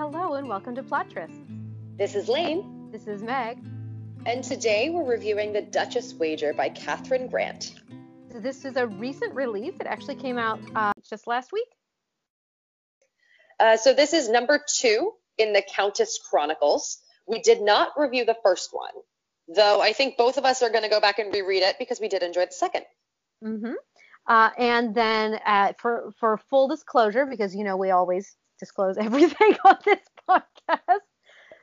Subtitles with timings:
[0.00, 1.42] Hello and welcome to Plot Tryst.
[1.98, 3.58] This is Lane, This is Meg.
[4.24, 7.74] and today we're reviewing The Duchess Wager by Catherine Grant.
[8.32, 9.74] So this is a recent release.
[9.78, 11.68] It actually came out uh, just last week.
[13.60, 17.02] Uh, so this is number two in the Countess Chronicles.
[17.26, 18.94] We did not review the first one,
[19.54, 22.00] though I think both of us are going to go back and reread it because
[22.00, 22.86] we did enjoy the second.
[23.42, 23.72] hmm
[24.26, 29.56] Uh, and then uh, for for full disclosure, because you know we always disclose everything
[29.64, 31.00] on this podcast.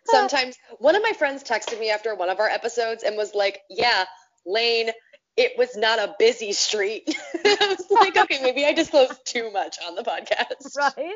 [0.06, 3.62] Sometimes one of my friends texted me after one of our episodes and was like,
[3.70, 4.06] "Yeah,
[4.46, 4.90] Lane,
[5.36, 7.04] it was not a busy street."
[7.46, 11.16] I was like, "Okay, maybe I disclosed too much on the podcast." right?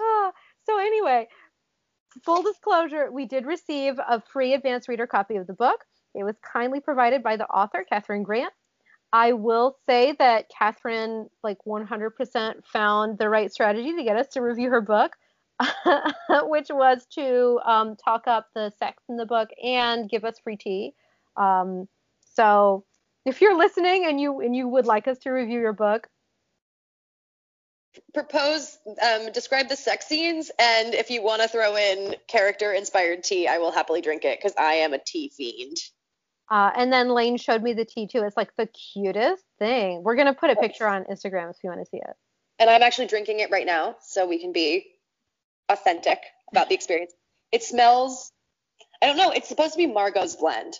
[0.00, 0.32] Ah,
[0.64, 1.26] so anyway,
[2.24, 5.84] full disclosure, we did receive a free advanced reader copy of the book.
[6.14, 8.52] It was kindly provided by the author, Catherine Grant.
[9.12, 14.42] I will say that Catherine, like 100%, found the right strategy to get us to
[14.42, 15.16] review her book,
[16.42, 20.56] which was to um, talk up the sex in the book and give us free
[20.56, 20.94] tea.
[21.36, 21.88] Um,
[22.34, 22.84] so
[23.24, 26.08] if you're listening and you and you would like us to review your book,
[28.14, 33.24] propose um, describe the sex scenes and if you want to throw in character inspired
[33.24, 35.76] tea i will happily drink it because i am a tea fiend
[36.50, 38.22] Uh, and then Lane showed me the tea too.
[38.24, 40.02] It's like the cutest thing.
[40.02, 42.16] We're gonna put a picture on Instagram if you want to see it.
[42.58, 44.86] and i'm actually drinking it right now so we can be
[45.68, 46.18] authentic
[46.50, 47.12] about the experience
[47.52, 48.32] it smells
[49.02, 50.74] i don't know it's supposed to be margot's blend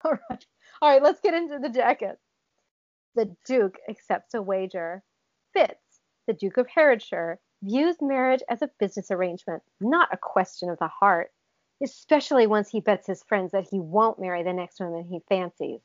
[0.04, 0.46] All right.
[0.80, 2.18] All right, let's get into the jacket.
[3.16, 5.02] The Duke accepts a wager.
[5.52, 5.74] Fitz,
[6.28, 10.86] the Duke of Herefordshire, views marriage as a business arrangement, not a question of the
[10.88, 11.30] heart,
[11.82, 15.80] especially once he bets his friends that he won't marry the next woman he fancies.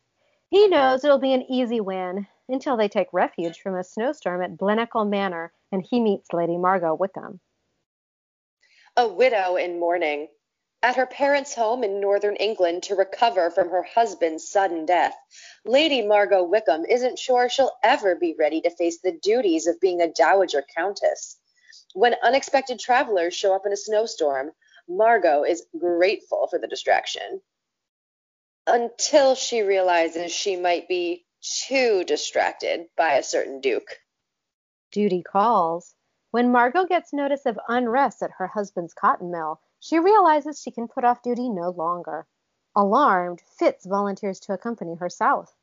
[0.50, 4.58] He knows it'll be an easy win until they take refuge from a snowstorm at
[4.58, 7.40] Blenheim Manor and he meets Lady Margot Wickham.
[8.96, 10.28] a widow in mourning
[10.84, 15.16] at her parents' home in northern England to recover from her husband's sudden death.
[15.66, 20.02] Lady Margot Wickham isn't sure she'll ever be ready to face the duties of being
[20.02, 21.40] a dowager countess.
[21.94, 24.52] When unexpected travelers show up in a snowstorm,
[24.88, 27.42] Margot is grateful for the distraction.
[28.68, 34.00] Until she realizes she might be too distracted by a certain duke.
[34.92, 35.96] Duty calls.
[36.32, 40.88] When Margot gets notice of unrest at her husband's cotton mill, she realizes she can
[40.88, 42.26] put off duty no longer.
[42.76, 45.56] Alarmed, Fitz volunteers to accompany her south.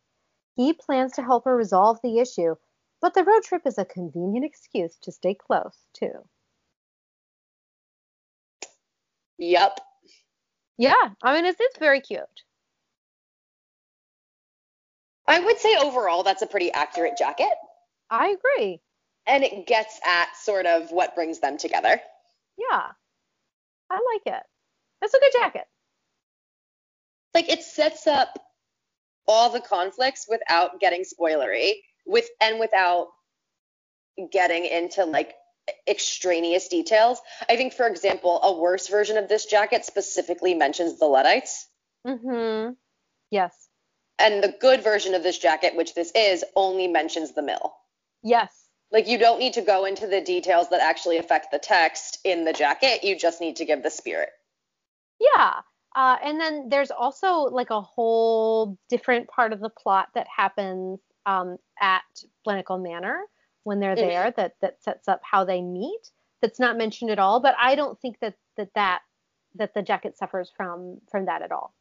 [0.54, 2.56] He plans to help her resolve the issue,
[3.00, 6.28] but the road trip is a convenient excuse to stay close, too.
[9.40, 9.80] Yup.
[10.78, 12.20] Yeah, I mean, it's, it's very cute.
[15.26, 17.52] I would say overall that's a pretty accurate jacket.
[18.10, 18.80] I agree.
[19.26, 22.00] and it gets at sort of what brings them together.
[22.58, 22.82] Yeah,
[23.90, 24.42] I like it.
[25.02, 25.66] It's a good jacket.
[27.34, 28.28] Like it sets up
[29.28, 31.74] all the conflicts without getting spoilery,
[32.06, 33.08] with and without
[34.32, 35.34] getting into like
[35.88, 37.20] extraneous details.
[37.48, 41.66] I think, for example, a worse version of this jacket specifically mentions the Luddites,
[42.06, 42.72] Mm-hmm.
[43.30, 43.68] Yes.
[44.18, 47.74] and the good version of this jacket, which this is, only mentions the mill.
[48.22, 48.52] Yes.
[48.90, 52.44] Like you don't need to go into the details that actually affect the text in
[52.44, 53.04] the jacket.
[53.04, 54.30] You just need to give the spirit.
[55.20, 55.60] Yeah.
[55.94, 60.98] Uh, and then there's also like a whole different part of the plot that happens
[61.26, 62.02] um, at
[62.44, 63.20] Blenheim Manor
[63.70, 66.10] when they're there that that sets up how they meet.
[66.42, 69.02] That's not mentioned at all, but I don't think that that that
[69.54, 71.72] that the jacket suffers from from that at all.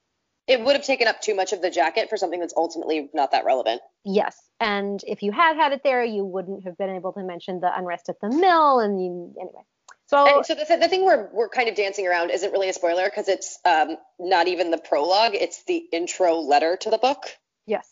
[0.45, 3.31] It would have taken up too much of the jacket for something that's ultimately not
[3.31, 3.81] that relevant.
[4.05, 7.59] Yes, and if you had had it there, you wouldn't have been able to mention
[7.59, 9.63] the unrest at the mill, and you anyway.
[10.05, 12.73] So And so the, the thing we're, we're kind of dancing around isn't really a
[12.73, 17.23] spoiler because it's um, not even the prologue, it's the intro letter to the book.
[17.65, 17.87] yes,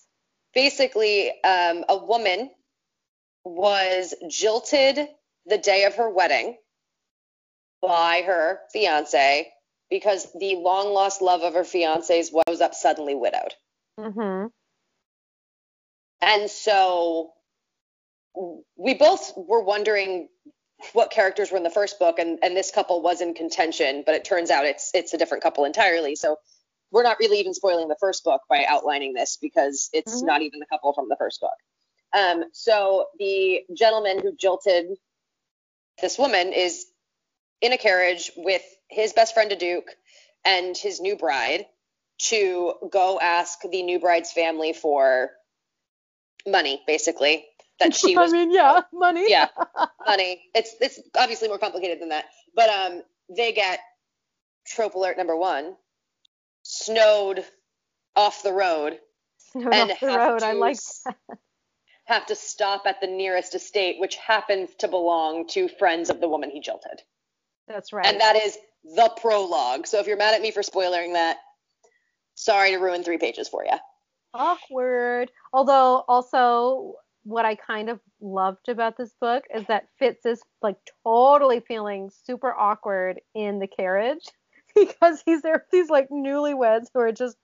[0.53, 2.50] Basically, um, a woman
[3.56, 5.07] was jilted
[5.45, 6.57] the day of her wedding
[7.81, 9.51] by her fiance
[9.89, 13.54] because the long lost love of her fiance's was up suddenly widowed.
[14.00, 14.48] Mm-hmm.
[16.22, 17.31] And so
[18.75, 20.27] we both were wondering
[20.94, 24.16] what characters were in the first book and, and this couple was in contention, but
[24.16, 26.16] it turns out it's it's a different couple entirely.
[26.16, 26.38] So
[26.92, 30.25] we're not really even spoiling the first book by outlining this because it's Mhm.
[30.25, 31.51] not even the couple from the first book.
[32.13, 34.98] Um, so the gentleman who jilted
[36.01, 36.86] this woman is
[37.62, 39.89] in a carriage with his best friend, a Duke,
[40.45, 41.65] and his new bride
[42.19, 45.31] to go ask the new bride's family for
[46.48, 47.45] money, basically,
[47.80, 48.31] that she was.
[48.31, 49.25] I mean, yeah, money.
[49.27, 49.50] Yeah,
[50.07, 50.42] money.
[50.56, 52.25] It's it's obviously more complicated than that.
[52.56, 53.03] But um,
[53.36, 53.80] they get
[54.65, 55.75] trope alert number one,
[56.63, 57.44] snowed
[58.15, 59.00] off the road.
[59.51, 60.44] Snowed and off the road.
[60.44, 61.18] I like that.
[62.07, 66.27] Have to stop at the nearest estate, which happens to belong to friends of the
[66.27, 67.01] woman he jilted.
[67.68, 68.06] That's right.
[68.06, 69.88] And that is the prologue.
[69.88, 71.38] So if you're mad at me for spoiling that,
[72.36, 73.77] sorry to ruin three pages for you.
[74.33, 75.31] Awkward.
[75.51, 80.77] Although also what I kind of loved about this book is that Fitz is like
[81.03, 84.25] totally feeling super awkward in the carriage
[84.75, 87.36] because he's there with these like newlyweds who are just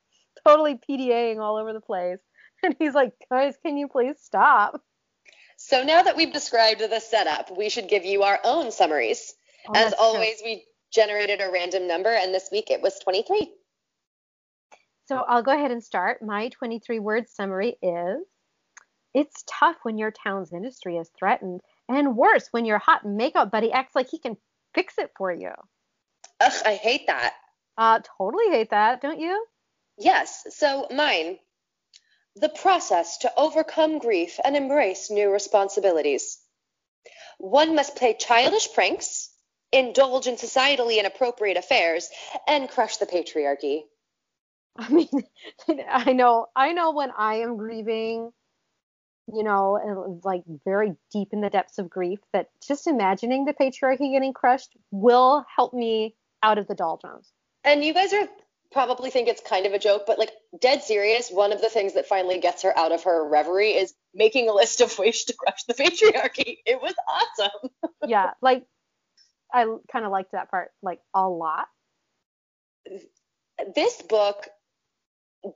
[0.48, 2.20] totally PDAing all over the place.
[2.66, 4.82] And he's like, guys, can you please stop?
[5.58, 9.34] So now that we've described the setup, we should give you our own summaries.
[9.68, 10.52] Oh, As always, true.
[10.52, 13.52] we generated a random number, and this week it was 23.
[15.06, 16.22] So I'll go ahead and start.
[16.22, 18.26] My 23 word summary is
[19.14, 21.60] It's tough when your town's industry is threatened,
[21.90, 24.38] and worse when your hot makeup buddy acts like he can
[24.74, 25.52] fix it for you.
[26.40, 27.34] Ugh, I hate that.
[27.78, 29.46] Uh, totally hate that, don't you?
[29.98, 30.46] Yes.
[30.50, 31.38] So mine.
[32.36, 36.40] The process to overcome grief and embrace new responsibilities.
[37.38, 39.30] One must play childish pranks,
[39.72, 42.10] indulge in societally inappropriate affairs,
[42.48, 43.84] and crush the patriarchy.
[44.78, 45.10] I mean,
[45.88, 48.32] I know, I know when I am grieving,
[49.28, 54.12] you know, like very deep in the depths of grief, that just imagining the patriarchy
[54.12, 57.32] getting crushed will help me out of the doldrums.
[57.64, 58.28] And you guys are
[58.74, 61.94] probably think it's kind of a joke, but like dead serious, one of the things
[61.94, 65.34] that finally gets her out of her reverie is making a list of ways to
[65.34, 66.58] crush the patriarchy.
[66.66, 67.70] It was awesome.
[68.08, 68.66] yeah, like
[69.54, 71.68] I kind of liked that part like a lot.
[73.76, 74.48] This book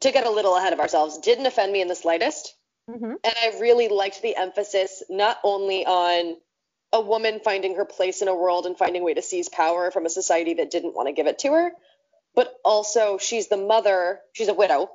[0.02, 2.56] to get a little ahead of ourselves, didn't offend me in the slightest.
[2.90, 3.14] Mm-hmm.
[3.24, 6.36] And I really liked the emphasis not only on
[6.94, 9.92] a woman finding her place in a world and finding a way to seize power
[9.92, 11.72] from a society that didn't want to give it to her,
[12.38, 14.92] but also she's the mother, she's a widow.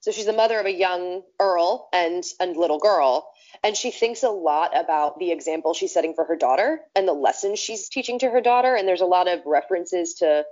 [0.00, 3.26] So she's the mother of a young earl and a little girl.
[3.62, 7.14] And she thinks a lot about the example she's setting for her daughter and the
[7.14, 8.76] lessons she's teaching to her daughter.
[8.76, 10.44] And there's a lot of references to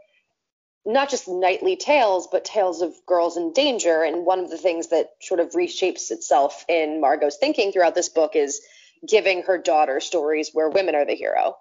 [0.86, 4.02] not just knightly tales, but tales of girls in danger.
[4.02, 8.08] And one of the things that sort of reshapes itself in Margot's thinking throughout this
[8.08, 8.62] book is
[9.06, 11.56] giving her daughter stories where women are the hero.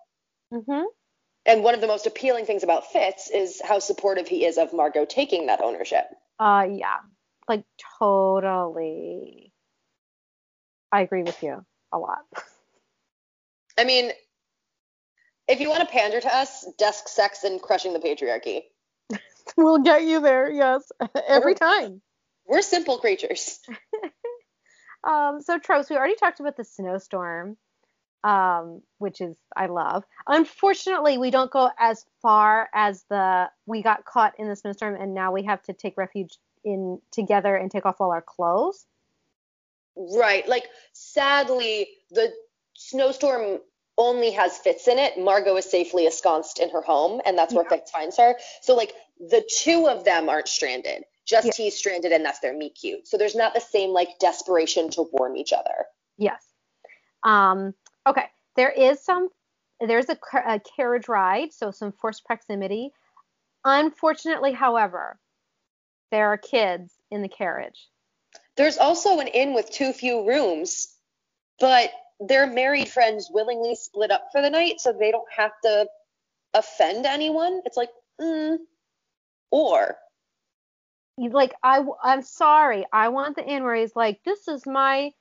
[0.53, 0.83] Mm-hmm.
[1.45, 4.73] And one of the most appealing things about Fitz is how supportive he is of
[4.73, 6.05] Margot taking that ownership.
[6.39, 6.97] Uh, yeah,
[7.47, 7.63] like
[7.99, 9.51] totally.
[10.91, 12.19] I agree with you a lot.
[13.77, 14.11] I mean,
[15.47, 18.63] if you want to pander to us, desk sex and crushing the patriarchy.
[19.57, 20.89] we'll get you there, yes,
[21.27, 22.01] every time.
[22.45, 23.59] We're simple creatures.
[25.07, 27.57] um, so tropes, we already talked about the snowstorm,
[28.23, 30.03] um, which is I love.
[30.27, 35.13] Unfortunately, we don't go as far as the we got caught in the snowstorm and
[35.13, 38.85] now we have to take refuge in together and take off all our clothes.
[39.95, 40.47] Right.
[40.47, 42.31] Like sadly, the
[42.75, 43.59] snowstorm
[43.97, 45.19] only has Fitz in it.
[45.19, 47.77] Margot is safely ensconced in her home, and that's where yeah.
[47.77, 48.35] Fitz finds her.
[48.61, 51.03] So like the two of them aren't stranded.
[51.25, 51.53] Just yeah.
[51.55, 53.07] he's stranded, and that's their meet cute.
[53.07, 55.85] So there's not the same like desperation to warm each other.
[56.17, 56.43] Yes.
[57.23, 57.73] Um.
[58.07, 58.25] Okay.
[58.55, 59.29] There is some.
[59.79, 62.91] There's a, a carriage ride, so some forced proximity.
[63.65, 65.19] Unfortunately, however,
[66.11, 67.89] there are kids in the carriage.
[68.57, 70.93] There's also an inn with too few rooms,
[71.59, 75.87] but their married friends willingly split up for the night so they don't have to
[76.53, 77.61] offend anyone.
[77.65, 78.57] It's like, mm,
[79.49, 79.97] or
[81.17, 85.11] like I I'm sorry, I want the inn where he's like, this is my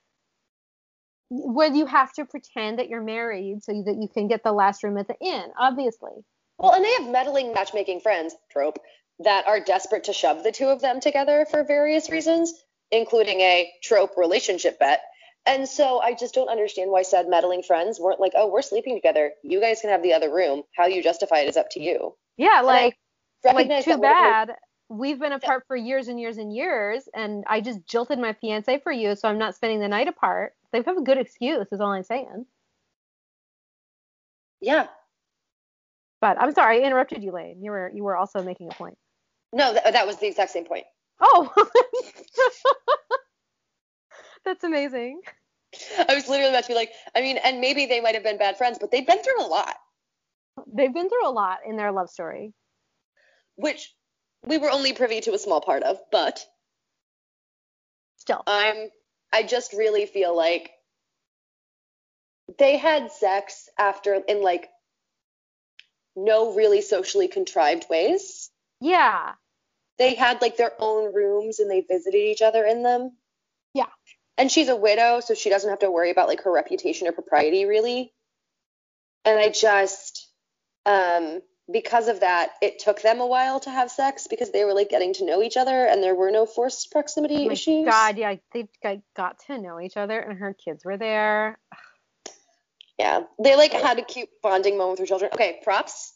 [1.30, 4.82] where you have to pretend that you're married so that you can get the last
[4.82, 6.12] room at the inn, obviously.
[6.58, 8.78] Well, and they have meddling matchmaking friends trope
[9.20, 12.52] that are desperate to shove the two of them together for various reasons,
[12.90, 15.00] including a trope relationship bet
[15.46, 18.94] and so I just don't understand why said meddling friends weren't like, oh, we're sleeping
[18.94, 19.32] together.
[19.42, 20.62] You guys can have the other room.
[20.76, 22.14] How you justify it is up to you.
[22.36, 22.98] Yeah, like,
[23.44, 24.52] like too bad.
[24.88, 28.80] We've been apart for years and years and years, and I just jilted my fiance
[28.80, 30.52] for you, so I'm not spending the night apart.
[30.72, 32.46] They have a good excuse, is all I'm saying.
[34.60, 34.86] Yeah.
[36.20, 37.62] But I'm sorry, I interrupted you, Lane.
[37.62, 38.96] You were you were also making a point.
[39.52, 40.84] No, th- that was the exact same point.
[41.20, 41.52] Oh.
[44.44, 45.20] That's amazing.
[46.08, 48.38] I was literally about to be like, I mean, and maybe they might have been
[48.38, 49.76] bad friends, but they've been through a lot.
[50.72, 52.52] They've been through a lot in their love story.
[53.56, 53.92] Which
[54.44, 56.44] we were only privy to a small part of, but
[58.16, 58.42] still.
[58.46, 58.88] I'm
[59.32, 60.70] I just really feel like
[62.58, 64.68] they had sex after in like
[66.16, 68.50] no really socially contrived ways.
[68.80, 69.32] Yeah.
[69.98, 73.12] They had like their own rooms and they visited each other in them.
[73.74, 73.86] Yeah.
[74.38, 77.12] And she's a widow, so she doesn't have to worry about like her reputation or
[77.12, 78.12] propriety really.
[79.24, 80.28] And I just
[80.86, 81.40] um
[81.72, 84.88] because of that, it took them a while to have sex because they were like
[84.88, 87.86] getting to know each other and there were no forced proximity Oh my issues.
[87.86, 91.58] God, yeah, they got- got to know each other, and her kids were there.
[92.98, 95.30] Yeah, they like had a cute bonding moment with her children.
[95.32, 96.12] Okay, props.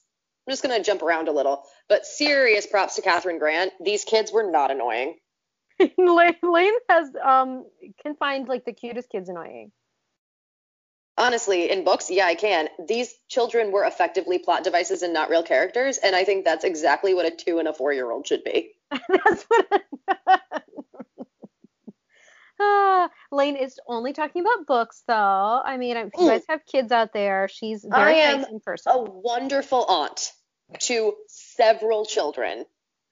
[0.47, 3.73] I'm just gonna jump around a little, but serious props to Catherine Grant.
[3.83, 5.17] These kids were not annoying.
[5.97, 7.65] Lane, Lane has um
[8.03, 9.73] can find like the cutest kids annoying.
[11.17, 12.69] Honestly, in books, yeah, I can.
[12.89, 17.15] These children were effectively plot devices and not real characters, and I think that's exactly
[17.15, 18.73] what a two and a four year old should be.
[19.09, 19.83] That's what.
[22.61, 25.63] ah, Lane is only talking about books, though.
[25.65, 26.29] I mean, if you Mm.
[26.29, 28.93] guys have kids out there, she's very I nice in person.
[28.93, 30.33] A wonderful aunt
[30.81, 32.67] to several children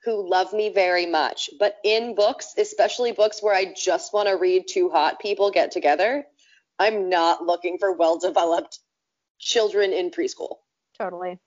[0.05, 1.51] who love me very much.
[1.59, 5.71] But in books, especially books where I just want to read two hot people get
[5.71, 6.27] together,
[6.79, 8.79] I'm not looking for well developed
[9.39, 10.57] children in preschool.
[10.99, 11.39] Totally.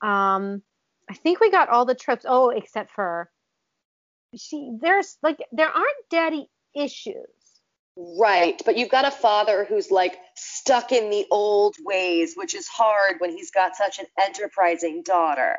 [0.00, 0.62] Um,
[1.08, 2.24] I think we got all the tropes.
[2.28, 3.30] Oh, except for
[4.36, 4.76] she.
[4.80, 7.16] There's like there aren't daddy issues.
[7.96, 8.60] Right.
[8.64, 13.16] But you've got a father who's like stuck in the old ways, which is hard
[13.18, 15.56] when he's got such an enterprising daughter.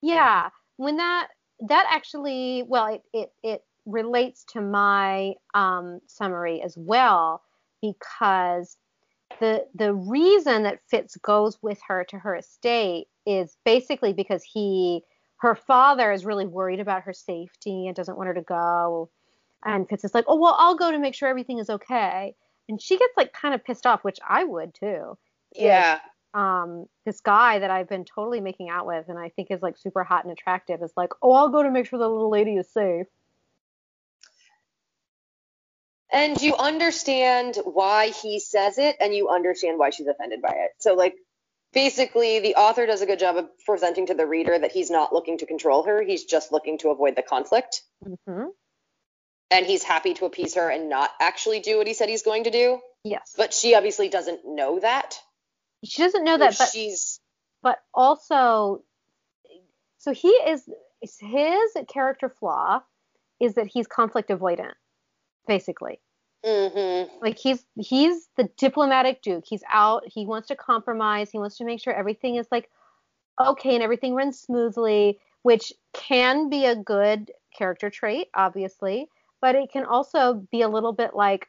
[0.00, 1.28] Yeah, when that
[1.66, 7.42] that actually well it it, it relates to my um, summary as well
[7.82, 8.76] because
[9.40, 15.02] the the reason that Fitz goes with her to her estate is basically because he
[15.38, 19.10] her father is really worried about her safety and doesn't want her to go
[19.64, 22.34] and Fitz is like oh well I'll go to make sure everything is okay
[22.68, 25.16] and she gets like kind of pissed off which I would too
[25.52, 26.00] Yeah.
[26.34, 29.76] um this guy that I've been totally making out with and I think is like
[29.78, 32.56] super hot and attractive is like, "Oh, I'll go to make sure the little lady
[32.56, 33.06] is safe."
[36.12, 40.70] And you understand why he says it and you understand why she's offended by it.
[40.78, 41.14] So, like,
[41.72, 45.12] basically, the author does a good job of presenting to the reader that he's not
[45.12, 47.82] looking to control her, he's just looking to avoid the conflict.
[48.04, 48.46] mm-hmm.
[49.50, 52.44] And he's happy to appease her and not actually do what he said he's going
[52.44, 52.80] to do.
[53.02, 53.34] Yes.
[53.36, 55.18] But she obviously doesn't know that.
[55.84, 57.20] she doesn't know that but she's
[57.62, 58.82] but also
[59.98, 60.68] so he is
[61.00, 62.82] his character flaw
[63.40, 64.72] is that he's conflict avoidant
[65.48, 66.00] basically.
[66.44, 67.10] mhm.
[67.20, 69.44] Like he's he's the diplomatic duke.
[69.48, 72.70] He's out, he wants to compromise, he wants to make sure everything is like
[73.40, 79.08] okay and everything runs smoothly, which can be a good character trait, obviously,
[79.40, 81.48] but it can also be a little bit like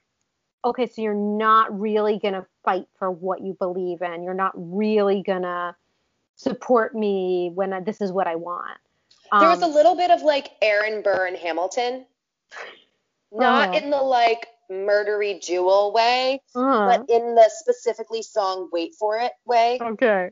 [0.66, 4.24] okay, so you're not really going to fight for what you believe in.
[4.24, 5.76] You're not really going to
[6.36, 8.78] support me when I, this is what I want.
[9.40, 12.06] There was a Um, little bit of like Aaron Burr and Hamilton.
[13.32, 13.78] Not Uh-huh.
[13.78, 16.86] in the like murdery jewel way, uh-huh.
[16.86, 19.80] but in the specifically song Wait for It way.
[19.82, 20.32] okay.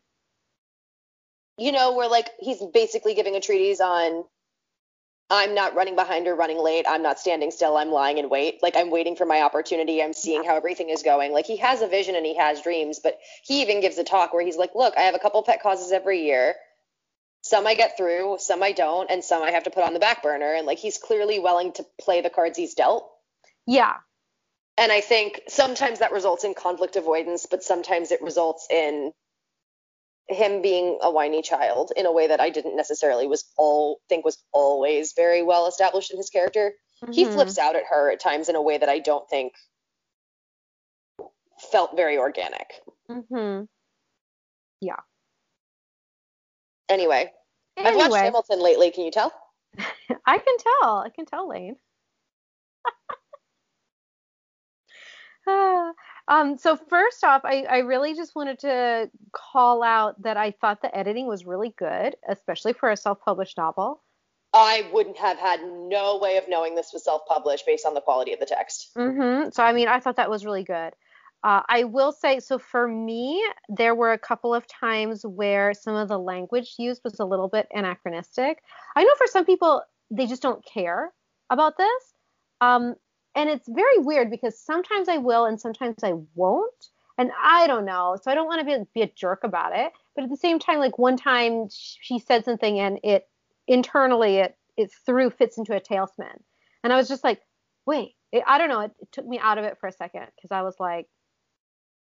[1.58, 4.24] You know, where like he's basically giving a treatise on
[5.30, 6.86] I'm not running behind or running late.
[6.88, 7.76] I'm not standing still.
[7.76, 8.64] I'm lying in wait.
[8.64, 10.02] Like I'm waiting for my opportunity.
[10.02, 11.34] I'm seeing how everything is going.
[11.34, 14.34] Like he has a vision and he has dreams, but he even gives a talk
[14.34, 16.56] where he's like, "Look, I have a couple pet causes every year.
[17.42, 20.00] Some I get through, some I don't, and some I have to put on the
[20.00, 23.10] back burner." And like he's clearly willing to play the cards he's dealt.
[23.66, 23.98] Yeah.
[24.78, 29.14] And I think sometimes that results in conflict avoidance, but sometimes it results in
[30.28, 34.26] him being a whiny child in a way that I didn't necessarily was all think
[34.26, 36.74] was always very well established in his character.
[37.12, 37.34] He Mhm.
[37.34, 39.54] flips out at her at times in a way that I don't think
[41.72, 42.84] felt very organic.
[43.10, 43.68] Mhm.
[46.90, 47.32] Anyway,
[47.78, 49.32] I've watched Hamilton lately, can you tell?
[50.26, 50.98] I can tell.
[51.00, 51.76] I can tell, Lane.
[55.50, 55.94] Ah,
[56.28, 60.82] um, so first off, I, I really just wanted to call out that I thought
[60.82, 64.04] the editing was really good, especially for a self-published novel.
[64.54, 68.34] I wouldn't have had no way of knowing this was self-published based on the quality
[68.34, 68.90] of the text.
[68.98, 69.50] Mm-hmm.
[69.52, 70.94] So I mean, I thought that was really good.
[71.48, 75.96] Uh, I will say, so for me, there were a couple of times where some
[75.96, 78.62] of the language used was a little bit anachronistic.
[78.98, 81.14] I know for some people, they just don't care
[81.50, 82.14] about this.
[82.60, 82.96] Um,
[83.34, 86.90] and it's very weird because sometimes I will and sometimes I won't.
[87.18, 88.18] And I don't know.
[88.22, 89.94] So I don't want to be, be a jerk about it.
[90.16, 93.26] But at the same time, like one time she said something and it
[93.70, 96.42] internally, it, it threw Fitz into a tailspin.
[96.84, 97.40] And I was just like,
[97.86, 98.82] wait, it, I don't know.
[98.82, 101.08] It, it took me out of it for a second because I was like,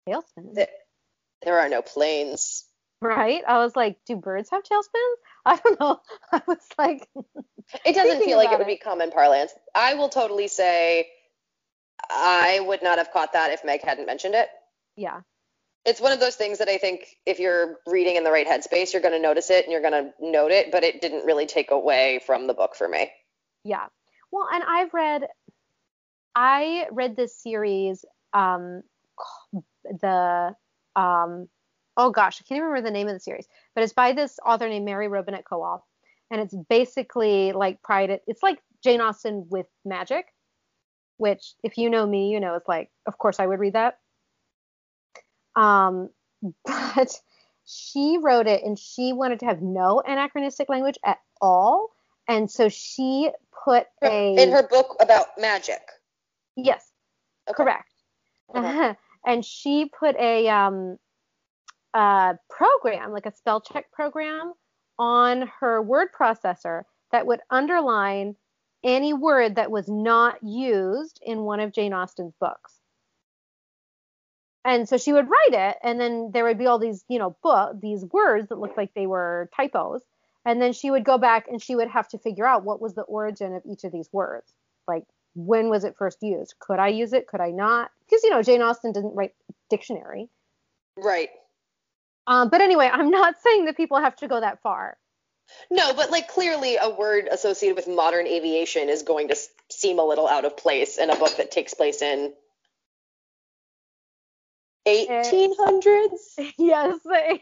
[0.08, 0.54] tailspins.
[0.54, 0.68] There,
[1.42, 2.64] there are no planes.
[3.00, 3.42] Right?
[3.46, 5.14] I was like, do birds have tailspins?
[5.46, 6.00] I don't know.
[6.32, 7.08] I was like,
[7.84, 9.52] It doesn't feel like it would be common parlance.
[9.74, 11.06] I will totally say
[12.10, 14.48] I would not have caught that if Meg hadn't mentioned it.
[14.96, 15.20] yeah,
[15.84, 18.92] It's one of those things that I think if you're reading in the right headspace,
[18.92, 21.46] you're going to notice it and you're going to note it, but it didn't really
[21.46, 23.10] take away from the book for me.
[23.64, 23.86] yeah.
[24.30, 25.26] Well, and I've read,
[26.34, 28.82] I read this series, um,
[30.00, 30.54] the,
[31.00, 31.49] um,
[31.97, 34.38] oh gosh, I can't even remember the name of the series, but it's by this
[34.45, 35.83] author named Mary Robinette Kowal,
[36.30, 38.21] and it's basically like Pride.
[38.26, 40.26] It's like Jane Austen with magic,
[41.18, 43.99] which if you know me, you know it's like, of course I would read that.
[45.57, 46.11] Um,
[46.64, 47.21] but
[47.64, 51.90] she wrote it and she wanted to have no anachronistic language at all.
[52.28, 53.30] And so she
[53.64, 55.80] put a In her book about magic.
[56.57, 56.92] yes,
[57.49, 57.57] Okay.
[57.57, 57.92] correct.
[58.54, 58.95] Uh-huh.
[59.26, 60.98] and she put a um
[61.94, 64.52] a program, like a spell check program,
[64.98, 66.82] on her word processor
[67.12, 68.37] that would underline
[68.84, 72.75] any word that was not used in one of Jane Austen's books.
[74.64, 77.37] And so she would write it, and then there would be all these, you know,
[77.42, 80.02] book these words that looked like they were typos.
[80.44, 82.94] And then she would go back and she would have to figure out what was
[82.94, 84.52] the origin of each of these words.
[84.87, 85.04] Like,
[85.35, 86.54] when was it first used?
[86.58, 87.26] Could I use it?
[87.26, 87.90] Could I not?
[88.04, 89.35] Because, you know, Jane Austen didn't write
[89.70, 90.28] dictionary.
[90.97, 91.30] Right.
[92.26, 94.97] Um, but anyway, I'm not saying that people have to go that far.
[95.70, 99.37] No, but like clearly a word associated with modern aviation is going to
[99.70, 102.35] seem a little out of place in a book that takes place in
[104.87, 106.11] 1800s.
[106.58, 107.38] yes, the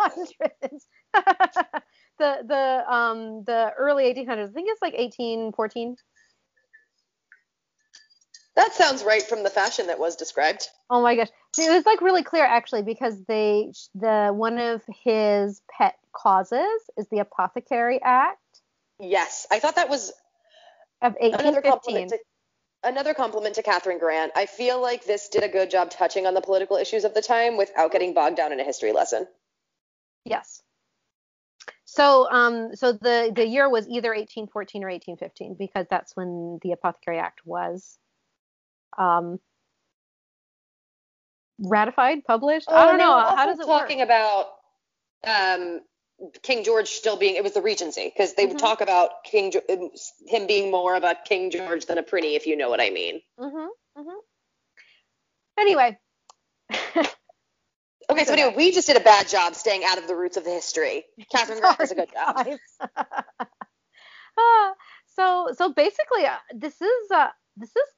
[0.00, 0.82] 1800s.
[2.18, 4.50] the the um the early 1800s.
[4.50, 5.96] I think it's like 1814.
[8.56, 10.68] That sounds right from the fashion that was described.
[10.88, 15.60] Oh my gosh, it was like really clear actually because they the one of his
[15.70, 18.38] pet causes is the Apothecary Act
[19.00, 20.12] Yes, I thought that was
[21.02, 21.70] of another 1815.
[21.70, 22.18] compliment to
[22.84, 24.32] another compliment to Catherine Grant.
[24.36, 27.22] I feel like this did a good job touching on the political issues of the
[27.22, 29.26] time without getting bogged down in a history lesson.
[30.24, 30.62] Yes.
[31.84, 36.72] So um so the the year was either 1814 or 1815 because that's when the
[36.72, 37.98] Apothecary Act was
[38.98, 39.38] um
[41.58, 42.68] ratified, published.
[42.70, 43.20] I Oh, don't know.
[43.36, 43.82] How does it work?
[43.82, 44.46] talking about
[45.26, 45.80] um,
[46.42, 48.60] King George still being it was the Regency because they would Mhm.
[48.60, 49.90] talk about King um,
[50.26, 52.90] him being more of a King George than a Prinny, if you know what I
[52.90, 53.20] mean.
[53.38, 53.68] Mhm.
[53.98, 54.20] Mhm.
[55.58, 55.98] Anyway.
[58.10, 60.44] Okay, so anyway, we just did a bad job staying out of the roots of
[60.44, 61.04] the history.
[61.32, 62.46] Catherine Grant does a good job.
[64.36, 64.74] Ah,
[65.14, 67.88] so so basically uh, this is uh this is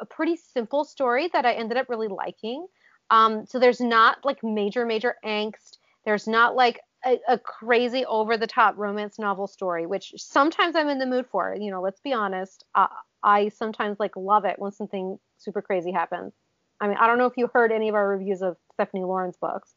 [0.00, 2.66] a pretty simple story that I ended up really liking.
[3.10, 5.78] Um so there's not like major major angst.
[6.04, 10.88] There's not like a, a crazy over the top romance novel story, which sometimes I'm
[10.88, 11.54] in the mood for.
[11.58, 12.64] You know, let's be honest.
[12.74, 12.88] Uh,
[13.22, 16.32] I sometimes like love it when something super crazy happens.
[16.80, 19.36] I mean, I don't know if you heard any of our reviews of Stephanie Laurens'
[19.36, 19.72] books.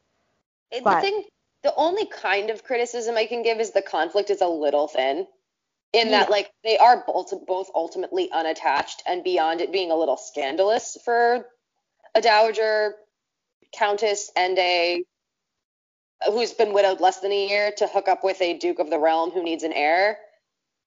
[0.71, 1.23] And But- the thing,
[1.63, 5.27] the only kind of criticism I can give is the conflict is a little thin.
[5.93, 10.17] In that, like, they are both, both ultimately unattached, and beyond it being a little
[10.17, 11.47] scandalous for
[12.13, 12.95] a dowager
[13.73, 15.04] countess and a
[16.26, 19.00] who's been widowed less than a year to hook up with a duke of the
[19.00, 20.17] realm who needs an heir.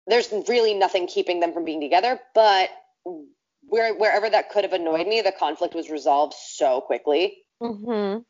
[0.06, 2.70] There's really nothing keeping them from being together, but
[3.62, 8.20] where wherever that could have annoyed me, the conflict was resolved so quickly Mm-hmm.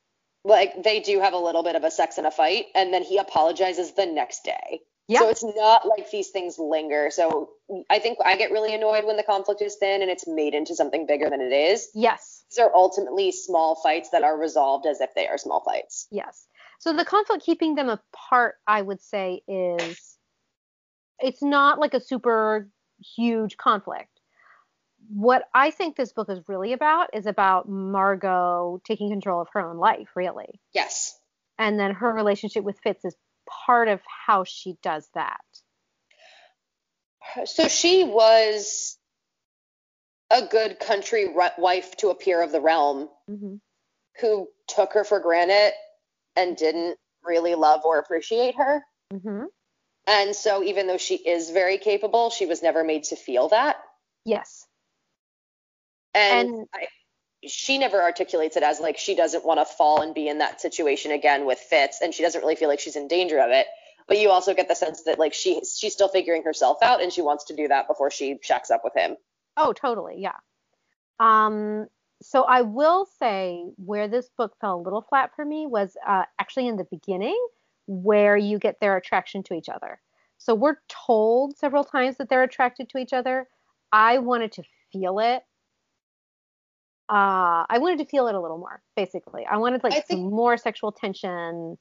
[0.44, 3.02] like they do have a little bit of a sex and a fight and then
[3.04, 4.80] he apologizes the next day
[5.10, 5.20] Yeah.
[5.20, 7.50] so it's not like these things linger so
[7.90, 10.74] i think i get really annoyed when the conflict is thin and it's made into
[10.76, 12.44] something bigger than it is Yes.
[12.48, 16.46] these are ultimately small fights that are resolved as if they are small fights Yes.
[16.78, 20.16] So the conflict keeping them apart, I would say, is
[21.18, 22.70] it's not like a super
[23.16, 24.08] huge conflict.
[25.10, 29.60] What I think this book is really about is about Margot taking control of her
[29.60, 30.60] own life, really.
[30.72, 31.18] yes
[31.58, 33.14] And then her relationship with Fitz is
[33.48, 35.40] part of how she does that.
[37.44, 38.96] so she was
[40.30, 43.56] a good country ri- wife to a peer of the realm Mm-hmm.
[44.20, 45.72] who took her for granted
[46.36, 49.44] and didn't really love or appreciate her Mm-hmm.
[50.06, 53.76] And so, even though she is very capable, she was never made to feel that.
[54.24, 54.66] Yes.
[56.14, 56.86] And, And- I,
[57.46, 60.60] she never articulates it as like she doesn't want to fall and be in that
[60.60, 63.66] situation again with Fitz, and she doesn't really feel like she's in danger of it.
[64.06, 67.12] But you also get the sense that like she she's still figuring herself out, and
[67.12, 69.16] she wants to do that before she shacks up with him.
[69.56, 70.16] Oh, totally.
[70.18, 70.36] Yeah.
[71.18, 71.86] Um,
[72.22, 76.24] so I will say where this book fell a little flat for me was uh,
[76.38, 77.38] actually in the beginning,
[77.86, 80.00] where you get their attraction to each other.
[80.38, 83.46] So we're told several times that they're attracted to each other.
[83.92, 85.42] I wanted to feel it.
[87.10, 89.44] Uh, I wanted to feel it a little more, basically.
[89.44, 91.76] I wanted like I some more sexual tension.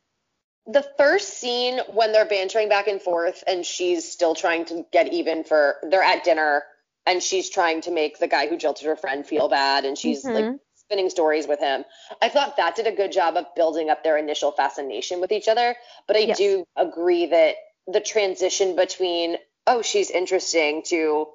[0.65, 5.13] The first scene when they're bantering back and forth and she's still trying to get
[5.13, 6.63] even for they're at dinner
[7.06, 10.26] and she's trying to make the guy who jilted her friend feel bad and she's
[10.26, 10.60] like Mhm.
[10.76, 11.86] spinning stories with him.
[12.24, 15.48] I thought that did a good job of building up their initial fascination with each
[15.48, 15.76] other,
[16.08, 16.38] but I Yes.
[16.38, 19.38] do agree that the transition between
[19.68, 21.28] oh she's interesting to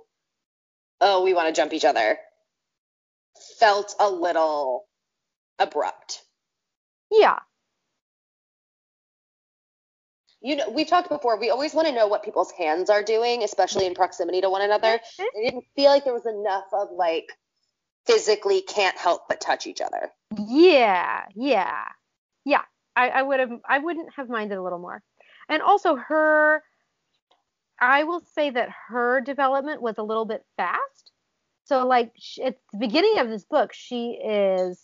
[1.00, 2.18] oh we want to jump each other
[3.58, 4.86] felt a little
[5.58, 6.22] abrupt.
[7.10, 7.38] Yeah,
[10.44, 13.42] You know, we've talked before, we always want to know what people's hands are doing,
[13.42, 15.00] especially in proximity to one another.
[15.18, 15.26] Mhm.
[15.38, 17.26] I didn't feel like there was enough of like
[18.06, 20.12] physically can't help but touch each other.
[20.36, 21.88] Yeah, yeah,
[22.44, 22.62] yeah.
[22.96, 25.02] I, I would have, I wouldn't have minded a little more.
[25.48, 26.62] And also her,
[27.80, 31.03] I will say that her development was a little bit fast.
[31.64, 34.80] So like sh- at the beginning of this book, she is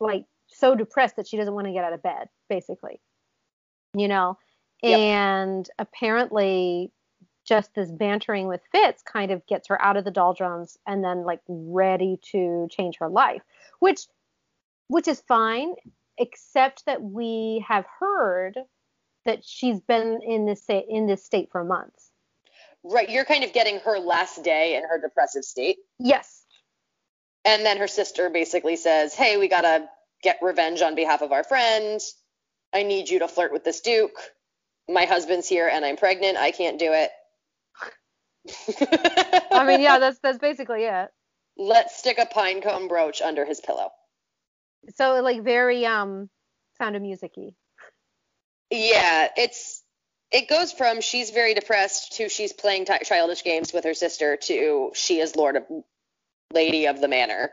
[0.00, 3.00] like so depressed that she doesn't want to get out of bed, basically.
[3.94, 4.38] You know,
[4.82, 4.98] Yep.
[5.00, 6.92] and apparently
[7.46, 11.24] just this bantering with Fitz kind of gets her out of the doldrums and then
[11.24, 13.42] like ready to change her life,
[13.80, 14.06] which
[14.88, 15.74] which is fine,
[16.18, 18.58] except that we have heard
[19.24, 22.10] that she's been in this in this state for months.
[22.84, 25.78] Right, you're kind of getting her last day in her depressive state.
[25.98, 26.44] Yes.
[27.44, 29.88] And then her sister basically says, Hey, we gotta
[30.22, 32.00] get revenge on behalf of our friend.
[32.74, 34.18] I need you to flirt with this Duke.
[34.88, 36.36] My husband's here and I'm pregnant.
[36.36, 37.10] I can't do it.
[39.50, 41.08] I mean, yeah, that's that's basically it.
[41.56, 43.90] Let's stick a pine cone brooch under his pillow.
[44.96, 46.28] So like very um
[46.78, 47.54] sound of musicy.
[48.70, 49.83] Yeah, it's
[50.34, 54.36] it goes from she's very depressed to she's playing ti childish games with her sister
[54.36, 55.64] to she is lord of
[56.52, 57.52] lady of the manor.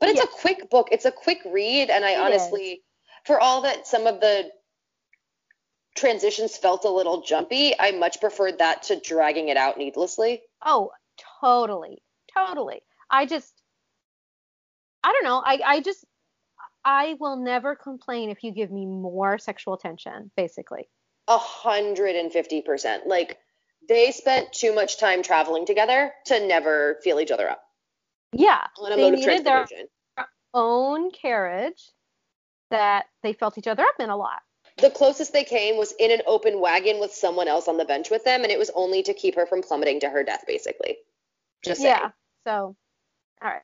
[0.00, 0.24] But it's Yeah.
[0.24, 0.88] a quick book.
[0.92, 2.82] It's a quick read, and I It honestly,
[3.24, 4.52] for all that some of the
[5.96, 10.42] transitions felt a little jumpy, I much preferred that to dragging it out needlessly.
[10.64, 10.92] Oh,
[11.40, 12.02] totally.
[12.36, 12.82] Totally.
[13.10, 13.52] I just
[15.02, 15.42] I don't know.
[15.44, 16.04] I I just
[16.84, 20.88] I will never complain if you give me more sexual tension, basically.
[21.28, 23.06] A hundred and fifty percent.
[23.06, 23.38] Like
[23.88, 27.62] they spent too much time traveling together to never feel each other up
[28.32, 28.66] Yeah.
[28.78, 29.66] on a They mode of needed their
[30.54, 31.82] own carriage
[32.70, 34.42] that they felt each other up in a lot.
[34.78, 38.10] The closest they came was in an open wagon with someone else on the bench
[38.10, 40.98] with them, and it was only to keep her from plummeting to her death, basically.
[41.64, 41.96] Just saying.
[42.00, 42.10] Yeah.
[42.46, 42.76] So,
[43.42, 43.62] all right.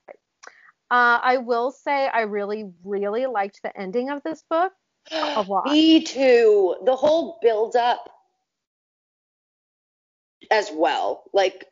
[0.91, 4.73] Uh, I will say I really, really liked the ending of this book.
[5.13, 5.67] A lot.
[5.67, 6.77] Me too.
[6.85, 8.09] The whole build up
[10.51, 11.25] as well.
[11.33, 11.67] Like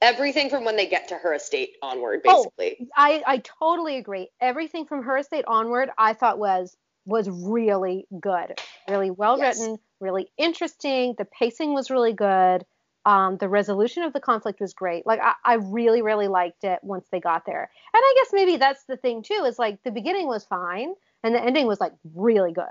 [0.00, 2.46] everything from when they get to her estate onward, basically.
[2.46, 2.52] Oh.
[2.58, 2.88] basically.
[2.96, 4.28] I, I totally agree.
[4.40, 9.58] Everything from her estate onward, I thought was was really good, really well Yes.
[9.58, 11.14] written, really interesting.
[11.18, 12.64] The pacing was really good.
[13.04, 15.04] Um, the resolution of the conflict was great.
[15.04, 17.62] Like I, I really, really liked it once they got there.
[17.62, 21.34] And I guess maybe that's the thing too, is like the beginning was fine and
[21.34, 22.64] the ending was like really good.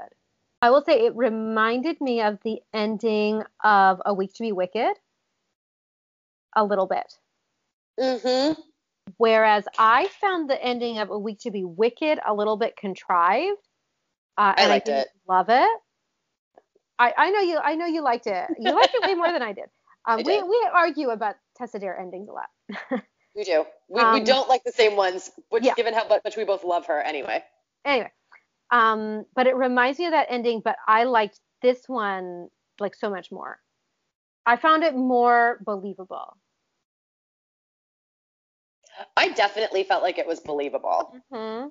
[0.62, 4.94] I will say it reminded me of the ending of A Week to Be Wicked
[6.56, 7.18] a little bit.
[8.00, 8.60] Mm-hmm.
[9.18, 13.58] Whereas I found the ending of A Week to Be Wicked a little bit contrived.
[14.38, 15.08] Uh, I liked didn't it.
[15.28, 15.70] Love it.
[17.00, 17.58] I, I know you.
[17.58, 18.48] I know you liked it.
[18.60, 19.66] You liked it way more than I did.
[20.08, 20.44] Um, I we did.
[20.46, 23.02] we argue about Tessa Dare endings a lot.
[23.36, 23.66] We do.
[23.88, 25.76] We, we Um, don't like the same ones, which yeah.
[25.76, 27.44] given how much we both love her anyway.
[27.86, 28.12] anyway,
[28.72, 30.62] um, but it reminds me of that ending.
[30.64, 33.60] But I liked this one like so much more.
[34.46, 36.38] I found it more believable.
[39.18, 41.16] I definitely felt like it was believable.
[41.32, 41.68] hmm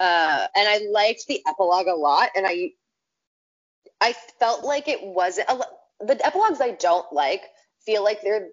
[0.00, 2.72] uh, and I liked the epilogue a lot, and I
[4.00, 5.60] I felt like it wasn't a,
[6.04, 7.42] the epilogues I don't like
[7.84, 8.48] feel like they're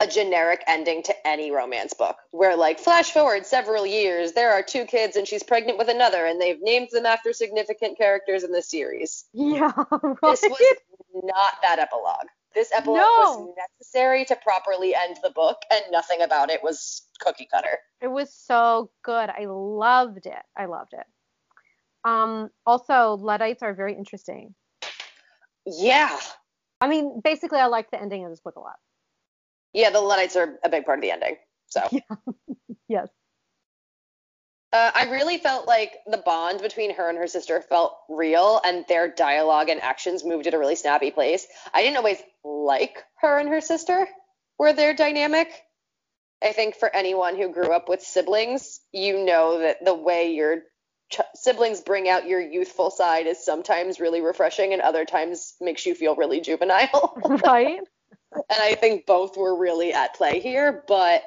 [0.00, 4.62] a generic ending to any romance book where like flash forward several years there are
[4.62, 8.52] two kids and she's pregnant with another and they've named them after significant characters in
[8.52, 10.16] the series Yeah, right.
[10.22, 10.76] this was
[11.24, 16.50] not that epilogue this epilogue was necessary to properly end the book and nothing about
[16.50, 19.30] it was cookie cutter It was so good.
[19.30, 20.42] I loved it.
[20.56, 21.06] I loved it.
[22.04, 24.54] Um, also, Luddites are very interesting.
[25.66, 26.18] yeah
[26.82, 28.74] I mean, basically, I like the ending of this book a lot.
[29.72, 31.88] Yeah the luddites are a big part of the ending so
[32.92, 33.08] Yes.
[34.70, 38.84] Uh, I really felt like the bond between her and her sister felt real, and
[38.86, 41.46] their dialogue and actions moved at a really snappy place.
[41.72, 44.06] I didn't always like her and her sister,
[44.58, 45.48] were their dynamic.
[46.42, 50.62] I think for anyone who grew up with siblings, you know that the way your
[51.10, 55.86] ch- siblings bring out your youthful side is sometimes really refreshing and other times makes
[55.86, 57.14] you feel really juvenile.
[57.46, 57.80] right?
[58.34, 61.22] And I think both were really at play here, but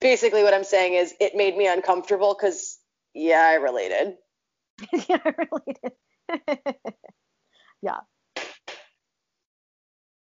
[0.00, 2.78] basically what I'm saying is it made me uncomfortable because
[3.14, 4.14] yeah, I related.
[5.08, 6.84] yeah, I related.
[7.82, 8.00] yeah.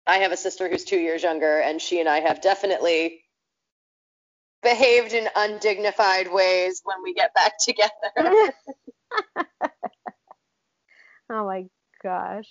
[0.06, 3.20] I have a sister who's two years younger, and she and I have definitely
[4.62, 8.52] behaved in undignified ways when we get back together.
[11.30, 11.66] oh my
[12.02, 12.48] gosh.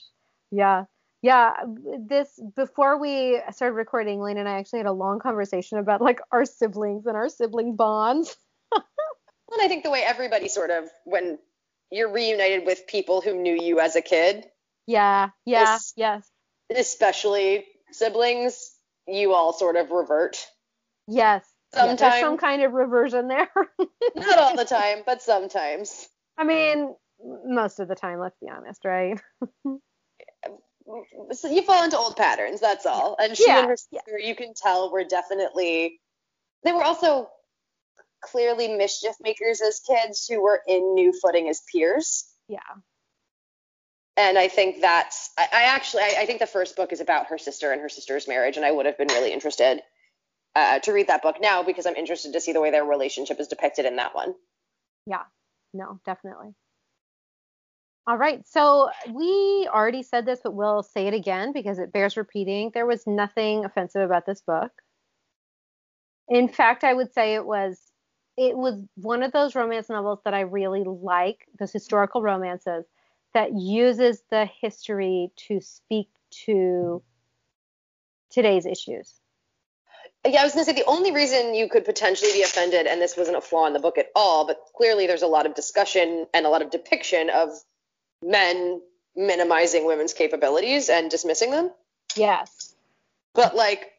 [0.52, 0.86] Yeah.
[1.28, 1.52] Yeah,
[2.00, 6.22] this before we started recording, Lane and I actually had a long conversation about like
[6.32, 8.38] our siblings and our sibling bonds.
[8.72, 11.38] and I think the way everybody sort of when
[11.92, 14.46] you're reunited with people who knew you as a kid.
[14.86, 16.32] Yeah, yeah, yes.
[16.74, 18.72] Especially siblings,
[19.06, 20.38] you all sort of revert.
[21.10, 21.46] Yes.
[21.74, 23.50] Sometimes yeah, there's some kind of reversion there.
[24.16, 26.08] Not all the time, but sometimes.
[26.38, 26.96] I mean,
[27.46, 29.20] most of the time, let's be honest, right?
[31.32, 32.60] so you fall into old patterns.
[32.60, 33.16] That's all.
[33.20, 33.60] And she yeah.
[33.60, 36.00] and her sister, you can tell, were definitely.
[36.64, 37.30] They were also
[38.22, 42.26] clearly mischief makers as kids who were in new footing as peers.
[42.48, 42.60] Yeah.
[44.16, 45.30] And I think that's.
[45.38, 46.04] I, I actually.
[46.04, 48.66] I, I, think the first book is about her sister and her sister's marriage, and
[48.66, 49.82] I would have been really interested
[50.56, 53.40] uh, to read that book now because I'm interested to see the way their relationship
[53.40, 54.34] is depicted in that one.
[55.06, 55.24] Yeah.
[55.74, 56.56] No, definitely.
[58.08, 58.42] All right.
[58.48, 62.72] So we already said this, but we'll say it again because it bears repeating.
[62.74, 64.72] There was nothing offensive about this book.
[66.30, 67.80] In fact, I would say it was
[68.38, 72.86] it was one of those romance novels that I really like, those historical romances
[73.34, 76.08] that uses the history to speak
[76.46, 77.02] to
[78.30, 79.20] today's issues.
[80.26, 83.02] Yeah, I was going to say the only reason you could potentially be offended, and
[83.02, 85.56] this wasn't a flaw in the book at all, but clearly there's a lot of
[85.56, 87.50] discussion and a lot of depiction of
[88.22, 88.82] men
[89.16, 91.72] minimizing women's capabilities and dismissing them.
[92.16, 92.74] Yes.
[93.34, 93.92] But like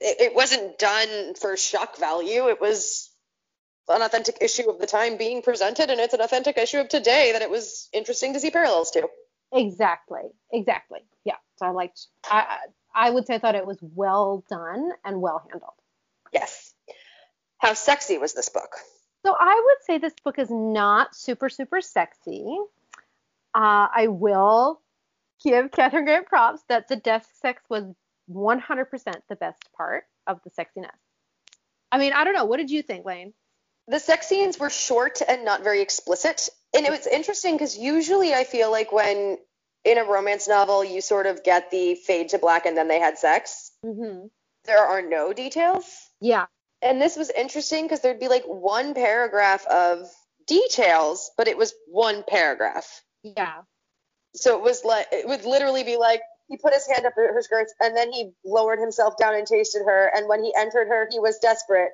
[0.00, 2.48] it, it wasn't done for shock value.
[2.48, 3.10] It was
[3.88, 7.32] an authentic issue of the time being presented and it's an authentic issue of today
[7.32, 9.08] that it was interesting to see parallels to.
[9.52, 10.22] Exactly.
[10.52, 11.00] Exactly.
[11.24, 11.36] Yeah.
[11.56, 12.58] So I liked I
[12.94, 15.74] I would say I thought it was well done and well handled.
[16.32, 16.72] Yes.
[17.58, 18.76] How sexy was this book?
[19.26, 22.56] So I would say this book is not super super sexy.
[23.54, 24.80] Uh, I will
[25.42, 27.84] give Catherine Grant props that the desk sex was
[28.30, 30.90] 100% the best part of the sexiness.
[31.92, 32.44] I mean, I don't know.
[32.44, 33.32] What did you think, Lane?
[33.88, 36.48] The sex scenes were short and not very explicit.
[36.74, 39.38] And it was interesting because usually I feel like when
[39.84, 43.00] in a romance novel you sort of get the fade to black and then they
[43.00, 44.26] had sex, mm-hmm.
[44.66, 45.84] there are no details.
[46.20, 46.46] Yeah.
[46.82, 50.08] And this was interesting because there'd be like one paragraph of
[50.46, 53.02] details, but it was one paragraph.
[53.22, 53.62] Yeah.
[54.34, 57.42] So it was like it would literally be like he put his hand up her
[57.42, 61.08] skirts and then he lowered himself down and tasted her and when he entered her
[61.10, 61.90] he was desperate.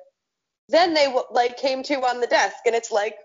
[0.69, 3.15] Then they like came to on the desk and it's like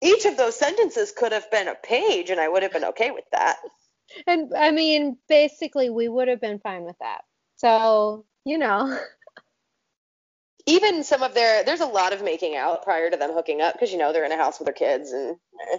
[0.00, 3.10] each of those sentences could have been a page and I would have been okay
[3.10, 3.56] with that.
[4.26, 7.22] And I mean basically we would have been fine with that.
[7.56, 8.98] So, you know,
[10.66, 13.74] even some of their there's a lot of making out prior to them hooking up
[13.74, 15.36] because you know they're in a house with their kids and
[15.72, 15.78] eh.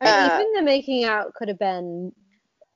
[0.00, 2.12] Uh, even the making out could have been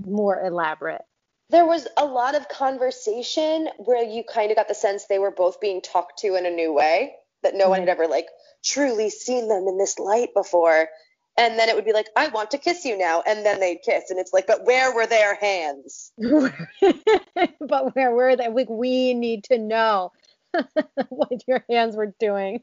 [0.07, 1.03] more elaborate.
[1.51, 5.33] There was a lot of conversation where you kind of got the sense they were
[5.33, 7.71] both being talked to in a new way that no mm-hmm.
[7.71, 8.27] one had ever like
[8.65, 10.89] truly seen them in this light before.
[11.37, 13.23] And then it would be like, I want to kiss you now.
[13.27, 14.11] And then they'd kiss.
[14.11, 16.13] And it's like, but where were their hands?
[16.19, 18.49] but where were they?
[18.49, 20.13] We, we need to know
[21.09, 22.63] what your hands were doing.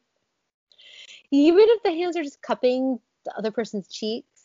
[1.32, 4.37] Even if the hands are just cupping the other person's cheeks,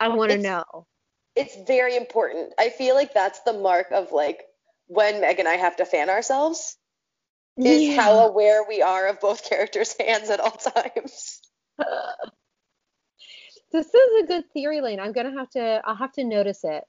[0.00, 0.86] I want to know.
[1.34, 2.54] It's very important.
[2.58, 4.42] I feel like that's the mark of like
[4.86, 6.76] when Meg and I have to fan ourselves
[7.58, 8.00] is yeah.
[8.00, 11.40] how aware we are of both characters' hands at all times.
[13.72, 15.00] this is a good theory, Lane.
[15.00, 15.82] I'm gonna have to.
[15.84, 16.84] I'll have to notice it,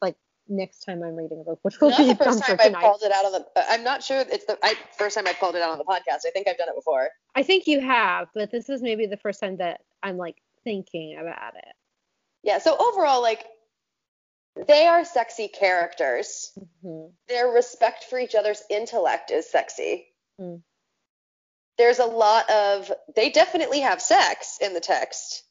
[0.00, 0.16] like
[0.48, 3.02] next time I'm reading a book, which will not be the first time I've called
[3.02, 3.46] it out on the.
[3.56, 5.84] Uh, I'm not sure it's the I, first time I've called it out on the
[5.84, 6.20] podcast.
[6.26, 7.08] I think I've done it before.
[7.34, 11.16] I think you have, but this is maybe the first time that I'm like thinking
[11.18, 11.74] about it
[12.42, 13.44] yeah so overall like
[14.66, 17.10] they are sexy characters mm-hmm.
[17.28, 20.06] their respect for each other's intellect is sexy
[20.40, 20.60] mm.
[21.76, 25.44] there's a lot of they definitely have sex in the text.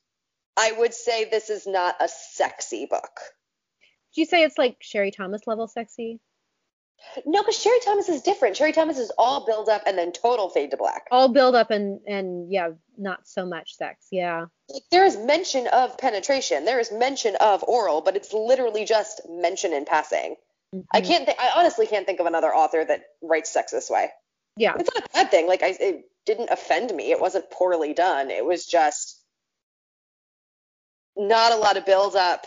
[0.58, 3.20] I would say this is not a sexy book.
[4.14, 6.20] Do you say it's like Sherry Thomas level sexy?
[7.26, 8.58] No, because Sherry Thomas is different.
[8.58, 11.08] Sherry Thomas is all build up and then total fade to black.
[11.12, 14.08] All build up and and yeah, not so much sex.
[14.12, 14.46] Yeah.
[14.70, 16.66] Like there is mention of penetration.
[16.66, 20.36] There is mention of oral, but it's literally just mention in passing.
[20.74, 20.82] Mm-hmm.
[20.92, 21.26] I can't.
[21.26, 24.10] Th- I honestly can't think of another author that writes sex this way.
[24.56, 24.76] Yeah.
[24.78, 25.48] It's not a bad thing.
[25.48, 27.12] Like I, it didn't offend me.
[27.12, 28.32] It wasn't poorly done.
[28.32, 29.24] It was just
[31.16, 32.46] not a lot of build up.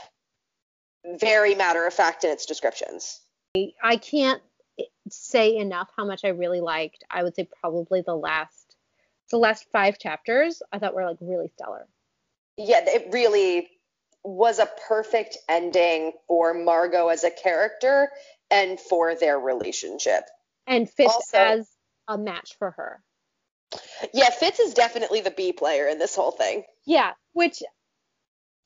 [1.19, 3.21] Very matter of fact in its descriptions.
[3.83, 4.43] I can't
[5.09, 7.05] say enough how much I really liked.
[7.11, 8.77] I would say probably the last
[9.31, 11.87] the last five chapters I thought were like really stellar.
[12.57, 13.69] Yeah, it really
[14.23, 18.11] was a perfect ending for Margot as a character
[18.51, 20.25] and for their relationship.
[20.67, 21.69] And Fitz also, as
[22.07, 23.01] a match for her.
[24.13, 26.65] Yeah, Fitz is definitely the B player in this whole thing.
[26.87, 27.63] Yeah, which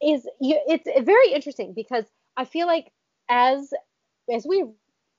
[0.03, 2.05] is it's very interesting because
[2.37, 2.91] I feel like
[3.29, 3.73] as
[4.33, 4.65] as we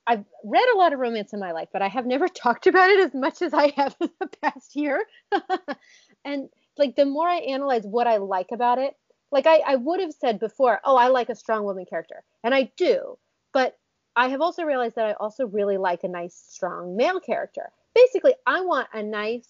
[0.06, 2.90] I've read a lot of romance in my life, but I have never talked about
[2.90, 5.04] it as much as I have in the past year.
[6.24, 8.94] and like the more I analyze what I like about it,
[9.32, 12.22] like I, I would have said before, oh, I like a strong woman character.
[12.44, 13.18] And I do.
[13.52, 13.76] But
[14.14, 17.70] I have also realized that I also really like a nice, strong male character.
[17.94, 19.48] Basically, I want a nice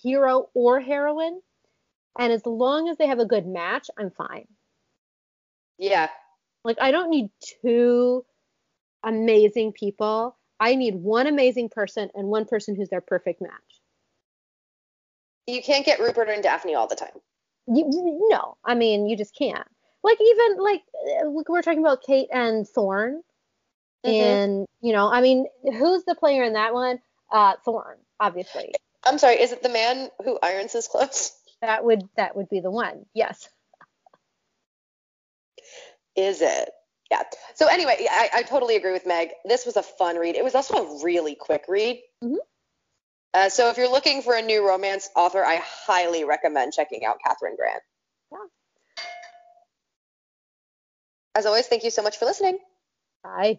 [0.00, 1.40] hero or heroine.
[2.18, 4.46] And as long as they have a good match, I'm fine.
[5.78, 6.08] Yeah.
[6.64, 7.30] Like I don't need
[7.62, 8.24] two
[9.02, 10.36] amazing people.
[10.58, 13.50] I need one amazing person and one person who's their perfect match.
[15.46, 17.08] You can't get Rupert and Daphne all the time.
[17.66, 19.66] You, no, I mean you just can't.
[20.02, 23.22] Like even like uh, we're talking about Kate and Thorne,
[24.04, 24.08] mm-hmm.
[24.08, 27.00] and you know, I mean, who's the player in that one?
[27.30, 28.72] Uh, Thorne, obviously.
[29.04, 31.32] I'm sorry, is it the man who irons his clothes?
[31.62, 33.04] That would that would be the one.
[33.12, 33.46] Yes.
[36.16, 36.70] Is it?
[37.10, 37.22] Yeah.
[37.54, 39.30] So anyway, I, I totally agree with Meg.
[39.44, 40.36] This was a fun read.
[40.36, 42.00] It was also a really quick read.
[42.22, 42.36] Mm-hmm.
[43.34, 47.18] Uh, so if you're looking for a new romance author, I highly recommend checking out
[47.24, 47.82] Catherine Grant.
[48.32, 48.38] Yeah.
[51.34, 52.58] As always, thank you so much for listening.
[53.22, 53.58] Bye.